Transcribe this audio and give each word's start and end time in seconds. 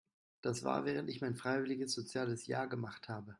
Das 0.41 0.63
war 0.63 0.83
während 0.85 1.11
ich 1.11 1.21
mein 1.21 1.35
freiwilliges 1.35 1.93
soziales 1.93 2.47
Jahr 2.47 2.65
gemacht 2.67 3.07
habe. 3.07 3.29